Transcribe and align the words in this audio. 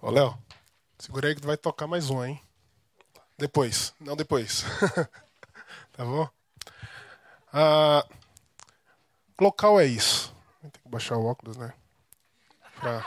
Ô, 0.00 0.10
Léo, 0.10 0.36
segura 0.98 1.28
aí 1.28 1.34
que 1.34 1.40
tu 1.40 1.46
vai 1.46 1.56
tocar 1.56 1.86
mais 1.86 2.10
um, 2.10 2.22
hein? 2.22 2.40
Depois. 3.38 3.94
Não, 3.98 4.14
depois. 4.14 4.62
tá 5.92 6.04
bom? 6.04 6.28
Ah, 7.52 8.06
local 9.40 9.80
é 9.80 9.86
isso. 9.86 10.34
Tem 10.60 10.70
que 10.70 10.80
baixar 10.88 11.16
o 11.16 11.24
óculos, 11.24 11.56
né? 11.56 11.72
Pra, 12.78 13.06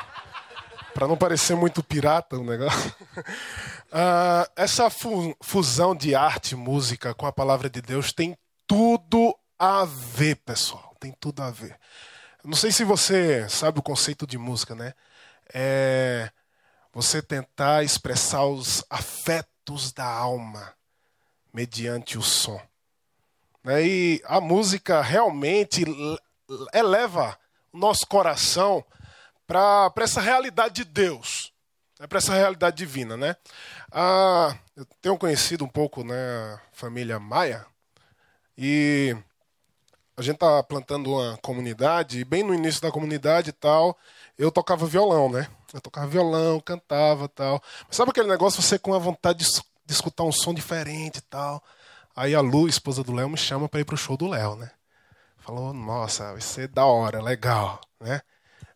pra 0.94 1.08
não 1.08 1.16
parecer 1.16 1.56
muito 1.56 1.84
pirata 1.84 2.38
o 2.38 2.44
negócio. 2.44 2.94
Ah, 3.92 4.48
essa 4.56 4.88
fu 4.92 5.36
fusão 5.42 5.96
de 5.96 6.14
arte 6.14 6.52
e 6.52 6.56
música 6.56 7.12
com 7.16 7.26
a 7.26 7.32
palavra 7.32 7.68
de 7.68 7.82
Deus 7.82 8.14
tem 8.14 8.38
tudo 8.68 9.36
a 9.58 9.84
ver, 9.84 10.36
pessoal. 10.36 10.96
Tem 11.00 11.12
tudo 11.20 11.42
a 11.42 11.50
ver. 11.50 11.76
Não 12.44 12.54
sei 12.54 12.72
se 12.72 12.84
você 12.84 13.50
sabe 13.50 13.80
o 13.80 13.82
conceito 13.82 14.28
de 14.28 14.38
música, 14.38 14.76
né? 14.76 14.94
É 15.52 16.30
você 17.02 17.22
tentar 17.22 17.82
expressar 17.82 18.44
os 18.46 18.84
afetos 18.90 19.94
da 19.94 20.06
alma 20.06 20.74
mediante 21.54 22.18
o 22.18 22.22
som. 22.22 22.62
Né? 23.64 23.86
E 23.86 24.22
a 24.26 24.42
música 24.42 25.02
realmente 25.02 25.86
eleva 26.74 27.40
o 27.72 27.78
nosso 27.78 28.06
coração 28.06 28.84
para 29.48 29.94
essa 30.02 30.20
realidade 30.20 30.84
de 30.84 30.84
Deus, 30.84 31.54
né? 31.98 32.06
para 32.06 32.18
essa 32.18 32.34
realidade 32.34 32.76
divina. 32.76 33.16
Né? 33.16 33.34
Ah, 33.90 34.58
eu 34.76 34.86
tenho 35.02 35.18
conhecido 35.18 35.64
um 35.64 35.70
pouco 35.70 36.04
né, 36.04 36.16
a 36.16 36.62
família 36.74 37.18
Maia 37.18 37.66
e 38.58 39.16
a 40.20 40.24
gente 40.24 40.38
tá 40.38 40.62
plantando 40.64 41.14
uma 41.14 41.38
comunidade 41.38 42.20
e 42.20 42.26
bem 42.26 42.44
no 42.44 42.54
início 42.54 42.82
da 42.82 42.92
comunidade 42.92 43.52
e 43.52 43.54
tal, 43.54 43.98
eu 44.38 44.52
tocava 44.52 44.86
violão, 44.86 45.30
né? 45.30 45.48
Eu 45.74 45.80
tocava 45.80 46.08
violão, 46.08 46.60
cantava 46.60 47.28
tal. 47.30 47.62
Mas 47.88 47.96
sabe 47.96 48.12
aquele 48.12 48.28
negócio, 48.28 48.62
você 48.62 48.78
com 48.78 48.94
a 48.94 49.00
vontade 49.00 49.46
de, 49.46 49.62
de 49.86 49.94
escutar 49.94 50.24
um 50.24 50.32
som 50.32 50.54
diferente 50.54 51.18
e 51.18 51.22
tal. 51.22 51.64
Aí 52.16 52.36
a 52.36 52.42
Lu, 52.42 52.68
esposa 52.68 53.04
do 53.04 53.14
Léo, 53.14 53.30
me 53.30 53.38
chama 53.38 53.70
para 53.70 53.80
ir 53.80 53.86
pro 53.86 53.96
show 53.96 54.18
do 54.18 54.28
Léo, 54.28 54.56
né? 54.56 54.72
Falou, 55.38 55.74
nossa, 55.74 56.34
vai 56.34 56.42
ser 56.42 56.68
da 56.68 56.86
hora, 56.86 57.22
legal, 57.22 57.80
né? 58.00 58.22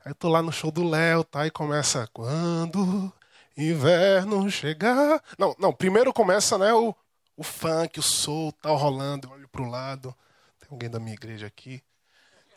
Aí 0.05 0.11
eu 0.11 0.15
tô 0.15 0.29
lá 0.29 0.41
no 0.41 0.51
show 0.51 0.71
do 0.71 0.87
Léo, 0.87 1.23
tá? 1.25 1.45
E 1.45 1.51
começa, 1.51 2.07
quando 2.13 3.11
inverno 3.57 4.49
chegar... 4.49 5.21
Não, 5.37 5.53
não, 5.59 5.73
primeiro 5.73 6.13
começa, 6.13 6.57
né, 6.57 6.73
o, 6.73 6.95
o 7.35 7.43
funk, 7.43 7.99
o 7.99 8.03
soul, 8.03 8.53
tal, 8.53 8.77
rolando, 8.77 9.27
eu 9.27 9.31
olho 9.31 9.47
pro 9.49 9.69
lado. 9.69 10.15
Alguém 10.73 10.89
da 10.89 10.99
minha 10.99 11.13
igreja 11.13 11.45
aqui, 11.45 11.83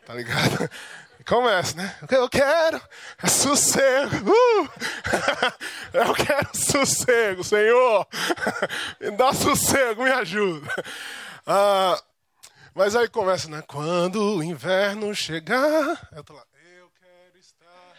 tá 0.03 0.11
ligado? 0.15 0.67
Começa, 1.23 1.77
né? 1.77 1.95
Eu 2.09 2.27
quero 2.27 2.81
é 3.21 3.27
sossego. 3.27 4.31
Uh! 4.31 4.69
Eu 5.93 6.15
quero 6.15 6.49
sossego, 6.57 7.43
Senhor. 7.43 8.07
Me 8.99 9.11
dá 9.11 9.31
sossego, 9.33 10.03
me 10.03 10.09
ajuda. 10.09 10.67
Ah, 11.45 12.01
mas 12.73 12.95
aí 12.95 13.07
começa, 13.07 13.47
né? 13.49 13.61
Quando 13.67 14.37
o 14.37 14.43
inverno 14.43 15.13
chegar. 15.13 16.09
Eu 16.11 16.23
tô 16.23 16.33
lá. 16.33 16.43
Eu 16.75 16.89
quero 16.99 17.37
estar. 17.37 17.93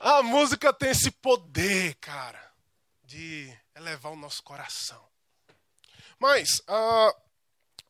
A 0.00 0.22
música 0.22 0.72
tem 0.72 0.90
esse 0.90 1.10
poder, 1.10 1.94
cara, 1.96 2.42
de 3.04 3.54
elevar 3.76 4.12
o 4.12 4.16
nosso 4.16 4.42
coração. 4.42 5.02
Mas 6.18 6.62
ah, 6.66 7.14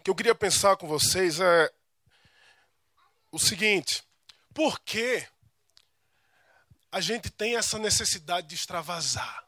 que 0.03 0.11
eu 0.11 0.15
queria 0.17 0.35
pensar 0.35 0.77
com 0.77 0.87
vocês 0.87 1.39
é 1.39 1.73
o 3.31 3.39
seguinte: 3.39 4.03
por 4.53 4.81
que 4.81 5.27
a 6.91 7.01
gente 7.01 7.31
tem 7.31 7.57
essa 7.57 7.79
necessidade 7.79 8.49
de 8.49 8.57
extravasar? 8.57 9.47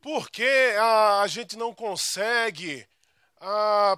Por 0.00 0.30
que 0.30 0.76
a, 0.80 1.26
gente 1.26 1.56
não 1.56 1.74
consegue, 1.74 2.88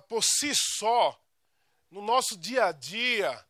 por 0.09 0.23
si 0.23 0.53
só, 0.55 1.19
no 1.91 2.03
nosso 2.03 2.37
dia 2.37 2.67
a 2.67 2.73
dia, 2.73 3.47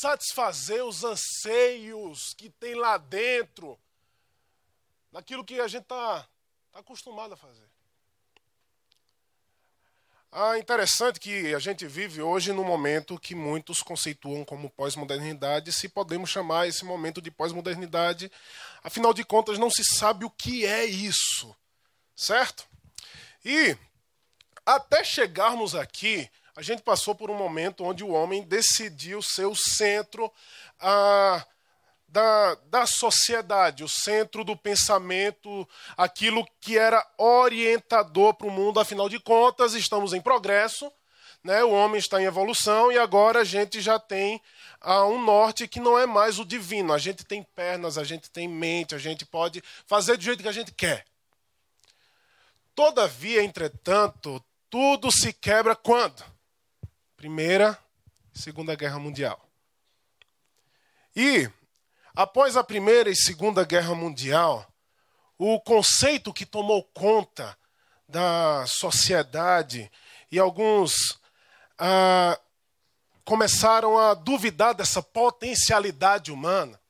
satisfazer 0.00 0.84
os 0.84 1.04
anseios 1.04 2.34
que 2.34 2.50
tem 2.50 2.74
lá 2.74 2.98
dentro, 2.98 3.78
daquilo 5.10 5.44
que 5.44 5.60
a 5.60 5.68
gente 5.68 5.84
está 5.84 6.26
tá 6.72 6.80
acostumado 6.80 7.34
a 7.34 7.36
fazer? 7.36 7.67
Ah, 10.30 10.58
interessante 10.58 11.18
que 11.18 11.54
a 11.54 11.58
gente 11.58 11.86
vive 11.86 12.20
hoje 12.20 12.52
num 12.52 12.64
momento 12.64 13.18
que 13.18 13.34
muitos 13.34 13.80
conceituam 13.80 14.44
como 14.44 14.68
pós-modernidade, 14.68 15.72
se 15.72 15.88
podemos 15.88 16.28
chamar 16.28 16.68
esse 16.68 16.84
momento 16.84 17.22
de 17.22 17.30
pós-modernidade. 17.30 18.30
Afinal 18.82 19.14
de 19.14 19.24
contas, 19.24 19.58
não 19.58 19.70
se 19.70 19.82
sabe 19.82 20.26
o 20.26 20.30
que 20.30 20.66
é 20.66 20.84
isso, 20.84 21.56
certo? 22.14 22.66
E 23.42 23.74
até 24.66 25.02
chegarmos 25.02 25.74
aqui, 25.74 26.28
a 26.54 26.60
gente 26.60 26.82
passou 26.82 27.14
por 27.14 27.30
um 27.30 27.36
momento 27.36 27.82
onde 27.82 28.04
o 28.04 28.10
homem 28.10 28.42
decidiu 28.42 29.22
ser 29.22 29.46
o 29.46 29.56
centro. 29.56 30.30
Ah, 30.78 31.42
da, 32.08 32.54
da 32.66 32.86
sociedade, 32.86 33.84
o 33.84 33.88
centro 33.88 34.42
do 34.42 34.56
pensamento, 34.56 35.68
aquilo 35.96 36.46
que 36.60 36.78
era 36.78 37.06
orientador 37.18 38.34
para 38.34 38.46
o 38.46 38.50
mundo, 38.50 38.80
afinal 38.80 39.08
de 39.08 39.20
contas, 39.20 39.74
estamos 39.74 40.14
em 40.14 40.20
progresso, 40.20 40.90
né? 41.44 41.62
o 41.62 41.70
homem 41.70 41.98
está 41.98 42.20
em 42.20 42.24
evolução 42.24 42.90
e 42.90 42.98
agora 42.98 43.40
a 43.40 43.44
gente 43.44 43.80
já 43.80 43.98
tem 43.98 44.40
ah, 44.80 45.04
um 45.04 45.22
norte 45.22 45.68
que 45.68 45.78
não 45.78 45.98
é 45.98 46.06
mais 46.06 46.38
o 46.38 46.44
divino. 46.44 46.92
A 46.92 46.98
gente 46.98 47.24
tem 47.24 47.42
pernas, 47.42 47.98
a 47.98 48.04
gente 48.04 48.30
tem 48.30 48.48
mente, 48.48 48.94
a 48.94 48.98
gente 48.98 49.26
pode 49.26 49.62
fazer 49.86 50.16
do 50.16 50.24
jeito 50.24 50.42
que 50.42 50.48
a 50.48 50.52
gente 50.52 50.72
quer. 50.72 51.04
Todavia, 52.74 53.42
entretanto, 53.42 54.42
tudo 54.70 55.10
se 55.12 55.32
quebra 55.32 55.76
quando? 55.76 56.24
Primeira, 57.16 57.78
Segunda 58.32 58.74
Guerra 58.76 58.98
Mundial. 58.98 59.48
E 61.14 61.50
Após 62.18 62.56
a 62.56 62.64
Primeira 62.64 63.08
e 63.08 63.14
Segunda 63.14 63.64
Guerra 63.64 63.94
Mundial, 63.94 64.66
o 65.38 65.60
conceito 65.60 66.32
que 66.32 66.44
tomou 66.44 66.82
conta 66.82 67.56
da 68.08 68.66
sociedade 68.66 69.88
e 70.28 70.36
alguns 70.36 71.20
ah, 71.78 72.36
começaram 73.24 73.96
a 73.96 74.14
duvidar 74.14 74.74
dessa 74.74 75.00
potencialidade 75.00 76.32
humana, 76.32 76.80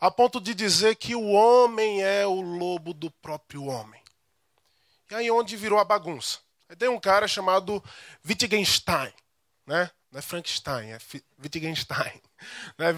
a 0.00 0.10
ponto 0.10 0.40
de 0.40 0.54
dizer 0.54 0.96
que 0.96 1.14
o 1.14 1.32
homem 1.32 2.02
é 2.02 2.26
o 2.26 2.40
lobo 2.40 2.94
do 2.94 3.10
próprio 3.10 3.66
homem. 3.66 4.02
E 5.10 5.14
aí 5.14 5.30
onde 5.30 5.58
virou 5.58 5.78
a 5.78 5.84
bagunça? 5.84 6.38
Tem 6.78 6.88
um 6.88 6.98
cara 6.98 7.28
chamado 7.28 7.84
Wittgenstein, 8.26 9.12
né? 9.66 9.90
Não 10.10 10.20
é 10.20 10.22
Frankenstein, 10.22 10.92
é 10.92 10.98
Wittgenstein. 11.38 12.22
Né? 12.78 12.94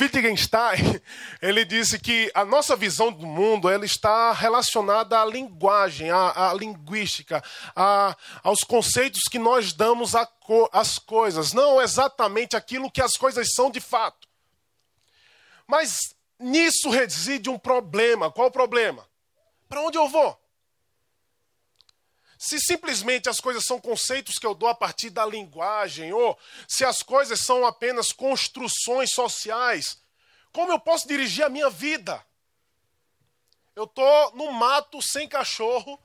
Wittgenstein, 0.00 1.00
ele 1.42 1.64
disse 1.64 1.98
que 1.98 2.30
a 2.34 2.44
nossa 2.44 2.76
visão 2.76 3.12
do 3.12 3.26
mundo 3.26 3.68
ela 3.68 3.84
está 3.84 4.32
relacionada 4.32 5.20
à 5.20 5.24
linguagem, 5.24 6.10
à, 6.10 6.50
à 6.50 6.54
linguística, 6.54 7.42
à, 7.74 8.16
aos 8.42 8.60
conceitos 8.60 9.22
que 9.30 9.38
nós 9.38 9.72
damos 9.72 10.12
às 10.72 10.98
coisas, 10.98 11.52
não 11.52 11.80
exatamente 11.80 12.56
aquilo 12.56 12.90
que 12.90 13.02
as 13.02 13.12
coisas 13.12 13.48
são 13.54 13.70
de 13.70 13.80
fato. 13.80 14.26
Mas 15.66 15.96
nisso 16.38 16.90
reside 16.90 17.50
um 17.50 17.58
problema. 17.58 18.30
Qual 18.30 18.48
o 18.48 18.52
problema? 18.52 19.06
Para 19.68 19.80
onde 19.80 19.98
eu 19.98 20.08
vou? 20.08 20.38
Se 22.38 22.58
simplesmente 22.60 23.28
as 23.28 23.40
coisas 23.40 23.64
são 23.64 23.80
conceitos 23.80 24.38
que 24.38 24.46
eu 24.46 24.54
dou 24.54 24.68
a 24.68 24.74
partir 24.74 25.10
da 25.10 25.24
linguagem, 25.24 26.12
ou 26.12 26.38
se 26.68 26.84
as 26.84 27.02
coisas 27.02 27.40
são 27.40 27.64
apenas 27.64 28.12
construções 28.12 29.10
sociais, 29.12 29.98
como 30.52 30.72
eu 30.72 30.80
posso 30.80 31.08
dirigir 31.08 31.44
a 31.44 31.48
minha 31.48 31.70
vida? 31.70 32.24
Eu 33.74 33.84
estou 33.84 34.34
no 34.34 34.52
mato 34.52 35.02
sem 35.02 35.28
cachorro, 35.28 36.00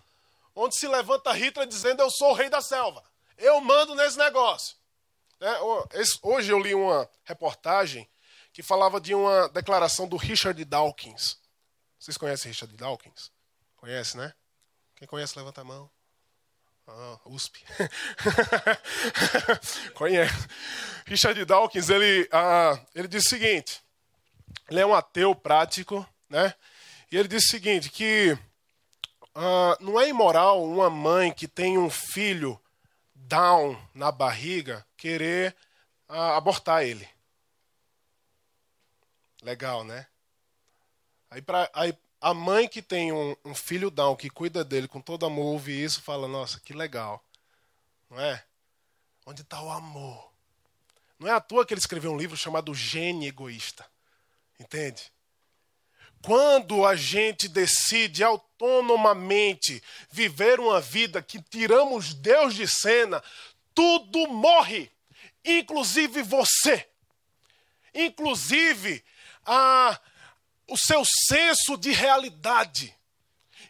onde 0.55 0.75
se 0.75 0.87
levanta 0.87 1.31
Hitler 1.31 1.67
dizendo 1.67 2.01
eu 2.01 2.09
sou 2.09 2.31
o 2.31 2.33
rei 2.33 2.49
da 2.49 2.61
selva. 2.61 3.03
Eu 3.37 3.59
mando 3.61 3.95
nesse 3.95 4.17
negócio. 4.17 4.75
É, 5.39 5.59
hoje 6.21 6.51
eu 6.51 6.59
li 6.59 6.75
uma 6.75 7.09
reportagem 7.23 8.07
que 8.53 8.61
falava 8.61 8.99
de 8.99 9.15
uma 9.15 9.49
declaração 9.49 10.07
do 10.07 10.17
Richard 10.17 10.63
Dawkins. 10.65 11.39
Vocês 11.97 12.17
conhecem 12.17 12.51
Richard 12.51 12.75
Dawkins? 12.75 13.31
Conhece, 13.77 14.17
né? 14.17 14.33
Quem 14.95 15.07
conhece, 15.07 15.37
levanta 15.37 15.61
a 15.61 15.63
mão. 15.63 15.89
Ah, 16.87 17.19
USP. 17.25 17.63
Conhece. 19.93 20.47
Richard 21.05 21.43
Dawkins, 21.45 21.89
ele, 21.89 22.27
ah, 22.31 22.79
ele 22.93 23.07
diz 23.07 23.25
o 23.25 23.29
seguinte, 23.29 23.81
ele 24.69 24.79
é 24.79 24.85
um 24.85 24.93
ateu 24.93 25.33
prático, 25.35 26.07
né? 26.29 26.53
E 27.11 27.17
ele 27.17 27.27
diz 27.27 27.43
o 27.45 27.47
seguinte, 27.47 27.89
que 27.89 28.37
ah, 29.35 29.77
não 29.79 29.99
é 29.99 30.09
imoral 30.09 30.63
uma 30.63 30.89
mãe 30.89 31.31
que 31.31 31.47
tem 31.47 31.77
um 31.77 31.89
filho 31.89 32.59
down 33.13 33.77
na 33.93 34.11
barriga 34.11 34.85
querer 34.97 35.55
ah, 36.07 36.35
abortar 36.35 36.83
ele. 36.83 37.07
Legal, 39.41 39.83
né? 39.83 40.05
Aí, 41.29 41.41
pra, 41.41 41.69
aí 41.73 41.97
a 42.21 42.35
mãe 42.35 42.67
que 42.67 42.83
tem 42.83 43.11
um, 43.11 43.35
um 43.43 43.55
filho 43.55 43.89
down, 43.89 44.15
que 44.15 44.29
cuida 44.29 44.63
dele 44.63 44.87
com 44.87 45.01
todo 45.01 45.25
amor, 45.25 45.45
ouve 45.45 45.71
isso 45.83 46.01
fala: 46.01 46.27
Nossa, 46.27 46.59
que 46.59 46.71
legal. 46.71 47.23
Não 48.09 48.19
é? 48.19 48.43
Onde 49.25 49.41
está 49.41 49.61
o 49.61 49.71
amor? 49.71 50.31
Não 51.17 51.27
é 51.27 51.31
à 51.31 51.41
toa 51.41 51.65
que 51.65 51.73
ele 51.73 51.79
escreveu 51.79 52.11
um 52.11 52.17
livro 52.17 52.37
chamado 52.37 52.73
Gênio 52.75 53.27
Egoísta. 53.27 53.85
Entende? 54.59 55.11
Quando 56.21 56.85
a 56.85 56.95
gente 56.95 57.47
decide 57.47 58.23
autonomamente 58.23 59.81
viver 60.11 60.59
uma 60.59 60.79
vida 60.79 61.21
que 61.21 61.41
tiramos 61.41 62.13
Deus 62.13 62.53
de 62.53 62.67
cena, 62.67 63.23
tudo 63.73 64.27
morre, 64.27 64.91
inclusive 65.43 66.21
você. 66.21 66.87
Inclusive 67.93 69.03
a, 69.45 69.99
o 70.71 70.77
seu 70.77 71.03
senso 71.05 71.77
de 71.77 71.91
realidade. 71.91 72.95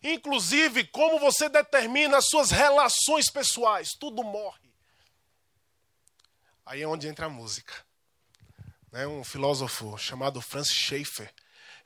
Inclusive 0.03 0.85
como 0.85 1.19
você 1.19 1.49
determina 1.49 2.17
as 2.17 2.27
suas 2.27 2.51
relações 2.51 3.29
pessoais, 3.29 3.89
tudo 3.99 4.23
morre. 4.23 4.71
Aí 6.63 6.81
é 6.83 6.87
onde 6.87 7.07
entra 7.07 7.25
a 7.25 7.29
música. 7.29 7.73
Né? 8.91 9.07
Um 9.07 9.23
filósofo 9.23 9.97
chamado 9.97 10.39
Francis 10.41 10.75
Schaeffer, 10.75 11.33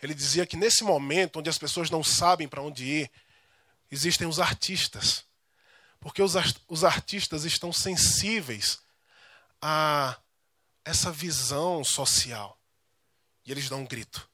ele 0.03 0.13
dizia 0.13 0.45
que 0.45 0.57
nesse 0.57 0.83
momento 0.83 1.39
onde 1.39 1.49
as 1.49 1.57
pessoas 1.57 1.89
não 1.89 2.03
sabem 2.03 2.47
para 2.47 2.61
onde 2.61 2.83
ir, 2.83 3.11
existem 3.89 4.27
os 4.27 4.39
artistas. 4.39 5.25
Porque 5.99 6.21
os, 6.21 6.33
os 6.67 6.83
artistas 6.83 7.45
estão 7.45 7.71
sensíveis 7.71 8.79
a 9.61 10.17
essa 10.83 11.09
visão 11.09 11.83
social. 11.85 12.59
E 13.45 13.51
eles 13.51 13.69
dão 13.69 13.79
um 13.79 13.87
grito. 13.87 14.29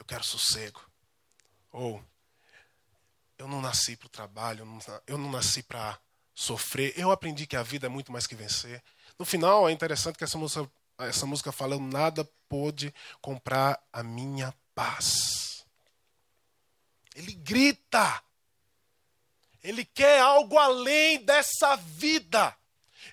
Eu 0.00 0.04
quero 0.06 0.24
sossego. 0.24 0.80
Ou 1.70 2.02
eu 3.36 3.46
não 3.46 3.60
nasci 3.60 3.98
para 3.98 4.06
o 4.06 4.08
trabalho, 4.08 4.66
eu 5.06 5.18
não 5.18 5.30
nasci 5.30 5.62
para 5.62 6.00
sofrer. 6.34 6.98
Eu 6.98 7.10
aprendi 7.10 7.46
que 7.46 7.54
a 7.54 7.62
vida 7.62 7.84
é 7.84 7.90
muito 7.90 8.10
mais 8.10 8.26
que 8.26 8.34
vencer. 8.34 8.82
No 9.18 9.26
final, 9.26 9.68
é 9.68 9.72
interessante 9.72 10.16
que 10.16 10.24
essa 10.24 10.38
música, 10.38 10.66
essa 11.00 11.26
música 11.26 11.52
fala: 11.52 11.78
nada 11.78 12.26
pôde 12.48 12.94
comprar 13.20 13.78
a 13.92 14.02
minha 14.02 14.54
paz. 14.74 15.66
Ele 17.14 17.34
grita. 17.34 18.22
Ele 19.62 19.84
quer 19.84 20.20
algo 20.20 20.56
além 20.56 21.22
dessa 21.26 21.76
vida. 21.76 22.56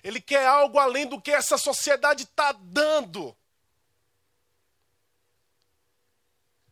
Ele 0.02 0.22
quer 0.22 0.46
algo 0.46 0.78
além 0.78 1.06
do 1.06 1.20
que 1.20 1.32
essa 1.32 1.58
sociedade 1.58 2.22
está 2.22 2.52
dando. 2.52 3.36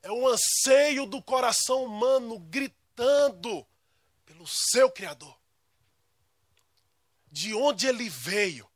É 0.07 0.13
um 0.13 0.29
anseio 0.29 1.05
do 1.05 1.21
coração 1.21 1.85
humano 1.85 2.39
gritando 2.39 3.67
pelo 4.25 4.47
seu 4.47 4.89
Criador 4.89 5.37
de 7.29 7.53
onde 7.53 7.89
ele 7.89 8.09
veio. 8.09 8.71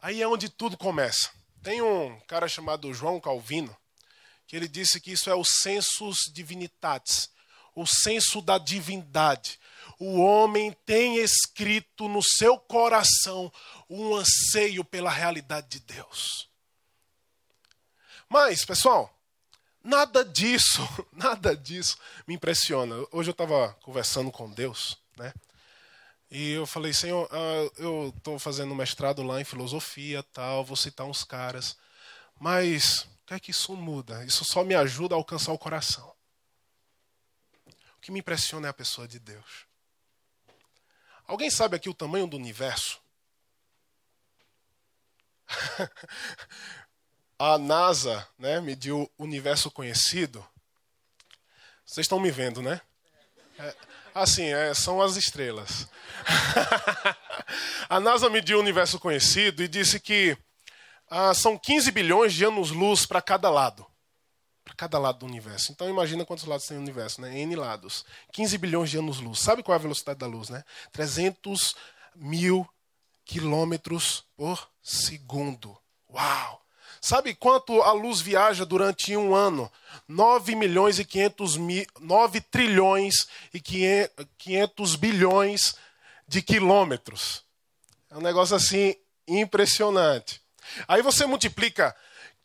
Aí 0.00 0.22
é 0.22 0.26
onde 0.26 0.48
tudo 0.48 0.78
começa. 0.78 1.30
Tem 1.62 1.82
um 1.82 2.18
cara 2.20 2.48
chamado 2.48 2.94
João 2.94 3.20
Calvino, 3.20 3.76
que 4.46 4.56
ele 4.56 4.66
disse 4.66 4.98
que 4.98 5.12
isso 5.12 5.28
é 5.28 5.34
o 5.34 5.44
sensus 5.44 6.16
divinitatis, 6.32 7.28
o 7.74 7.86
senso 7.86 8.40
da 8.40 8.56
divindade. 8.56 9.60
O 9.98 10.22
homem 10.22 10.74
tem 10.86 11.18
escrito 11.18 12.08
no 12.08 12.22
seu 12.22 12.58
coração 12.58 13.52
um 13.90 14.14
anseio 14.14 14.82
pela 14.86 15.10
realidade 15.10 15.68
de 15.68 15.80
Deus. 15.80 16.48
Mas, 18.26 18.64
pessoal, 18.64 19.14
nada 19.84 20.24
disso, 20.24 20.82
nada 21.12 21.54
disso 21.54 21.98
me 22.26 22.34
impressiona. 22.34 22.96
Hoje 23.12 23.28
eu 23.28 23.32
estava 23.32 23.74
conversando 23.82 24.32
com 24.32 24.50
Deus, 24.50 24.98
né? 25.16 25.32
E 26.30 26.52
eu 26.52 26.66
falei, 26.66 26.92
Senhor, 26.92 27.26
uh, 27.26 27.72
eu 27.76 28.12
estou 28.16 28.38
fazendo 28.38 28.74
mestrado 28.74 29.22
lá 29.22 29.40
em 29.40 29.44
filosofia, 29.44 30.22
tal, 30.32 30.64
vou 30.64 30.76
citar 30.76 31.06
uns 31.06 31.22
caras. 31.22 31.76
Mas 32.40 33.02
o 33.02 33.26
que 33.26 33.34
é 33.34 33.38
que 33.38 33.52
isso 33.52 33.76
muda? 33.76 34.24
Isso 34.24 34.44
só 34.44 34.64
me 34.64 34.74
ajuda 34.74 35.14
a 35.14 35.18
alcançar 35.18 35.52
o 35.52 35.58
coração. 35.58 36.12
O 37.96 38.00
que 38.00 38.10
me 38.10 38.18
impressiona 38.18 38.66
é 38.66 38.70
a 38.70 38.74
pessoa 38.74 39.06
de 39.06 39.20
Deus. 39.20 39.66
Alguém 41.26 41.50
sabe 41.50 41.76
aqui 41.76 41.88
o 41.88 41.94
tamanho 41.94 42.26
do 42.26 42.36
universo? 42.36 43.00
a 47.38 47.58
NASA 47.58 48.26
né, 48.38 48.60
mediu 48.60 49.10
o 49.18 49.24
universo 49.24 49.70
conhecido. 49.70 50.44
Vocês 51.84 52.04
estão 52.04 52.20
me 52.20 52.30
vendo, 52.30 52.62
né? 52.62 52.80
É, 53.58 53.74
assim, 54.14 54.44
é, 54.44 54.72
são 54.74 55.02
as 55.02 55.16
estrelas. 55.16 55.88
a 57.88 58.00
NASA 58.00 58.30
mediu 58.30 58.58
o 58.58 58.60
universo 58.60 58.98
conhecido 58.98 59.62
e 59.62 59.68
disse 59.68 60.00
que 60.00 60.36
ah, 61.10 61.34
são 61.34 61.58
15 61.58 61.90
bilhões 61.90 62.32
de 62.32 62.44
anos-luz 62.44 63.04
para 63.04 63.20
cada 63.20 63.50
lado. 63.50 63.86
Para 64.64 64.74
cada 64.74 64.98
lado 64.98 65.18
do 65.18 65.26
universo. 65.26 65.70
Então 65.70 65.88
imagina 65.90 66.24
quantos 66.24 66.46
lados 66.46 66.66
tem 66.66 66.78
o 66.78 66.80
universo, 66.80 67.20
né? 67.20 67.38
N 67.38 67.54
lados. 67.54 68.04
15 68.32 68.56
bilhões 68.56 68.90
de 68.90 68.98
anos-luz. 68.98 69.40
Sabe 69.40 69.62
qual 69.62 69.74
é 69.74 69.78
a 69.78 69.82
velocidade 69.82 70.18
da 70.18 70.26
luz, 70.26 70.48
né? 70.48 70.64
300 70.90 71.74
mil 72.16 72.66
quilômetros 73.26 74.24
por 74.36 74.70
segundo. 74.82 75.76
Uau! 76.10 76.63
Sabe 77.04 77.34
quanto 77.34 77.82
a 77.82 77.92
luz 77.92 78.22
viaja 78.22 78.64
durante 78.64 79.14
um 79.14 79.34
ano? 79.34 79.70
9 80.08 80.54
milhões 80.54 80.98
e 80.98 81.04
500 81.04 81.58
mil, 81.58 81.86
9 82.00 82.40
trilhões 82.40 83.28
e 83.52 83.60
500 83.60 84.96
bilhões 84.96 85.74
de 86.26 86.40
quilômetros. 86.40 87.44
É 88.10 88.16
um 88.16 88.22
negócio 88.22 88.56
assim 88.56 88.96
impressionante. 89.28 90.40
Aí 90.88 91.02
você 91.02 91.26
multiplica 91.26 91.94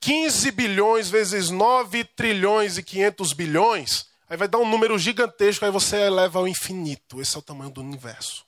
15 0.01 0.51
bilhões 0.51 1.09
vezes 1.09 1.49
9 1.49 2.03
trilhões 2.03 2.77
e 2.77 2.83
500 2.83 3.31
bilhões, 3.31 4.07
aí 4.29 4.35
vai 4.35 4.49
dar 4.49 4.57
um 4.57 4.69
número 4.69 4.99
gigantesco, 4.99 5.63
aí 5.63 5.71
você 5.71 6.01
eleva 6.01 6.39
ao 6.39 6.47
infinito. 6.49 7.21
Esse 7.21 7.37
é 7.37 7.39
o 7.39 7.41
tamanho 7.41 7.71
do 7.71 7.79
universo. 7.79 8.45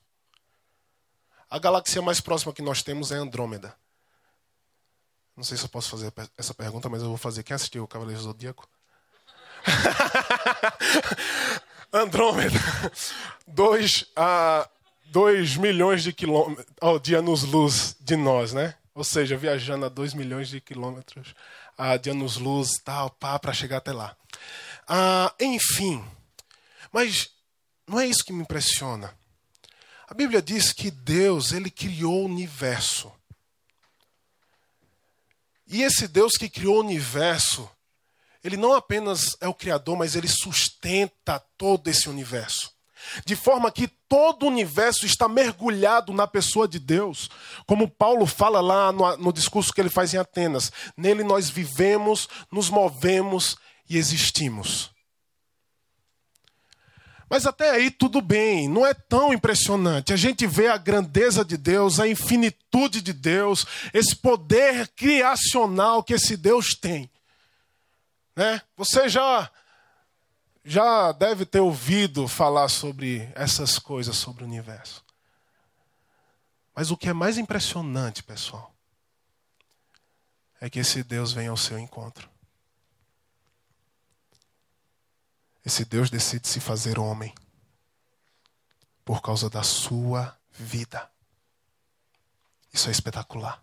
A 1.50 1.58
galáxia 1.58 2.02
mais 2.02 2.20
próxima 2.20 2.52
que 2.52 2.62
nós 2.62 2.84
temos 2.84 3.14
é 3.14 3.16
Andrômeda. 3.16 3.80
Não 5.42 5.46
sei 5.46 5.58
se 5.58 5.64
eu 5.64 5.70
posso 5.70 5.90
fazer 5.90 6.14
essa 6.38 6.54
pergunta, 6.54 6.88
mas 6.88 7.02
eu 7.02 7.08
vou 7.08 7.18
fazer. 7.18 7.42
Quem 7.42 7.56
assistiu 7.56 7.84
o 7.84 7.88
Cavaleiro 7.88 8.22
Zodíaco? 8.22 8.70
Andrômeda. 11.92 12.60
Dois, 13.48 14.06
a 14.16 14.70
dois 15.08 15.58
milhões 15.58 16.04
de 16.04 16.14
quilômetros 16.14 16.68
ao 16.80 17.00
dia 17.00 17.18
anos-luz 17.18 17.96
de 18.00 18.16
nós, 18.16 18.54
né? 18.54 18.76
Ou 18.94 19.04
seja, 19.04 19.36
viajando 19.36 19.88
a 19.88 19.90
dois 19.90 20.14
milhões 20.14 20.48
de 20.48 20.62
quilômetros 20.62 21.34
a 21.76 21.98
de 21.98 22.12
anos-luz, 22.12 22.74
tal, 22.86 23.10
pá, 23.10 23.40
para 23.40 23.52
chegar 23.52 23.78
até 23.78 23.92
lá. 23.92 24.16
Ah, 24.88 25.34
enfim, 25.42 26.06
mas 26.92 27.32
não 27.88 28.00
é 28.00 28.06
isso 28.06 28.24
que 28.24 28.32
me 28.32 28.44
impressiona. 28.44 29.12
A 30.08 30.14
Bíblia 30.14 30.40
diz 30.40 30.72
que 30.72 30.92
Deus, 30.92 31.52
ele 31.52 31.72
criou 31.72 32.22
o 32.22 32.26
universo. 32.26 33.12
E 35.72 35.84
esse 35.84 36.06
Deus 36.06 36.34
que 36.34 36.50
criou 36.50 36.76
o 36.76 36.82
universo, 36.82 37.70
ele 38.44 38.58
não 38.58 38.74
apenas 38.74 39.38
é 39.40 39.48
o 39.48 39.54
Criador, 39.54 39.98
mas 39.98 40.18
ele 40.18 40.28
sustenta 40.28 41.40
todo 41.58 41.88
esse 41.88 42.10
universo. 42.10 42.70
De 43.26 43.36
forma 43.36 43.72
que 43.72 43.88
todo 44.08 44.44
o 44.44 44.48
universo 44.48 45.06
está 45.06 45.28
mergulhado 45.30 46.12
na 46.12 46.28
pessoa 46.28 46.68
de 46.68 46.78
Deus. 46.78 47.30
Como 47.66 47.90
Paulo 47.90 48.26
fala 48.26 48.60
lá 48.60 48.92
no, 48.92 49.18
no 49.18 49.34
discurso 49.34 49.74
que 49.74 49.80
ele 49.80 49.90
faz 49.90 50.14
em 50.14 50.18
Atenas: 50.18 50.72
nele 50.96 51.24
nós 51.24 51.50
vivemos, 51.50 52.28
nos 52.52 52.70
movemos 52.70 53.56
e 53.90 53.98
existimos. 53.98 54.92
Mas 57.32 57.46
até 57.46 57.70
aí 57.72 57.90
tudo 57.90 58.20
bem, 58.20 58.68
não 58.68 58.86
é 58.86 58.94
tão 58.94 59.32
impressionante. 59.32 60.12
A 60.12 60.18
gente 60.18 60.46
vê 60.46 60.68
a 60.68 60.76
grandeza 60.76 61.46
de 61.46 61.56
Deus, 61.56 61.98
a 61.98 62.06
infinitude 62.06 63.02
de 63.02 63.14
Deus, 63.14 63.66
esse 63.94 64.14
poder 64.14 64.90
criacional 64.90 66.04
que 66.04 66.14
esse 66.14 66.36
Deus 66.36 66.76
tem. 66.76 67.10
Né? 68.36 68.62
Você 68.76 69.08
já 69.08 69.50
já 70.66 71.14
deve 71.14 71.46
ter 71.46 71.62
ouvido 71.62 72.28
falar 72.28 72.68
sobre 72.68 73.32
essas 73.34 73.80
coisas 73.80 74.18
sobre 74.18 74.44
o 74.44 74.46
universo. 74.48 75.02
Mas 76.76 76.92
o 76.92 76.98
que 76.98 77.08
é 77.08 77.14
mais 77.14 77.38
impressionante, 77.38 78.22
pessoal, 78.22 78.76
é 80.60 80.70
que 80.70 80.80
esse 80.80 81.02
Deus 81.02 81.32
vem 81.32 81.48
ao 81.48 81.56
seu 81.56 81.80
encontro. 81.80 82.31
Esse 85.66 85.86
Deus 85.86 86.10
decide 86.10 86.48
se 86.48 86.60
fazer 86.60 86.98
homem 86.98 87.34
por 89.06 89.22
causa 89.22 89.50
da 89.50 89.64
sua 89.64 90.38
vida. 90.52 91.10
Isso 92.74 92.88
é 92.88 92.92
espetacular. 92.92 93.62